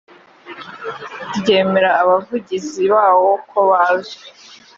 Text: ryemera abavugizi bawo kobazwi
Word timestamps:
ryemera 1.37 1.91
abavugizi 2.01 2.83
bawo 2.93 3.29
kobazwi 3.49 4.25